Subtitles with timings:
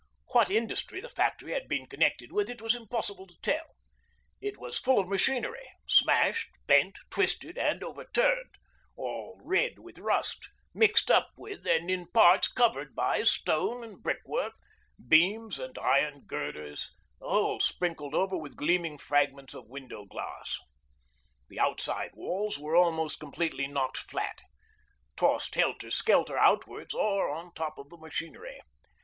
[0.31, 3.75] What industry the factory had been concerned with it was impossible to tell.
[4.41, 8.55] It was full of machinery, smashed, bent, twisted, and overturned,
[8.95, 14.53] all red with rust, mixed up with and in parts covered by stone and brickwork,
[15.07, 16.89] beams and iron girders,
[17.19, 20.57] the whole sprinkled over with gleaming fragments of window glass
[21.47, 24.41] The outside walls were almost completely knocked flat,
[25.15, 28.61] tossed helter skelter outwards or on top of the machinery.